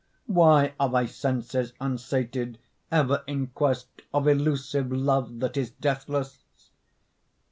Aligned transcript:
Why 0.25 0.73
are 0.79 0.89
thy 0.89 1.05
senses 1.05 1.73
unsated 1.79 2.57
Ever 2.91 3.23
in 3.27 3.49
quest 3.53 3.87
of 4.11 4.27
elusive 4.27 4.91
Love 4.91 5.39
that 5.41 5.55
is 5.57 5.69
deathless? 5.69 6.43